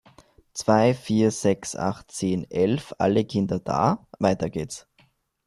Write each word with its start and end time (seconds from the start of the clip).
Zwei, 0.55 0.95
vier, 0.95 1.29
sechs, 1.29 1.75
acht, 1.75 2.11
zehn, 2.11 2.49
elf, 2.49 2.91
alle 2.97 3.23
Kinder 3.23 3.59
da! 3.59 4.07
Weiter 4.17 4.49
geht's. 4.49 4.87